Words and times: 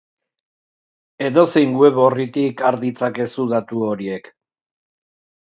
Edozein 1.25 1.75
web 1.81 1.99
orritik 2.05 2.65
har 2.71 2.79
ditzakezu 2.85 3.47
datu 3.53 3.85
horiek. 3.91 4.33